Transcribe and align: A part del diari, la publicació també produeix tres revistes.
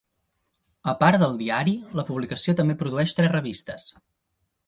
A 0.93 0.95
part 1.01 1.19
del 1.23 1.35
diari, 1.41 1.75
la 1.99 2.07
publicació 2.09 2.57
també 2.61 2.77
produeix 2.81 3.15
tres 3.19 3.31
revistes. 3.37 3.89